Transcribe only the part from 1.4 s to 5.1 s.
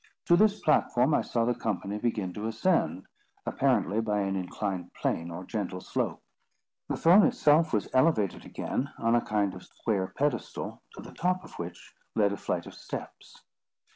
the company begin to ascend, apparently by an inclined